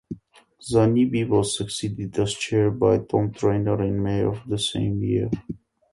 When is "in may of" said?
3.83-4.39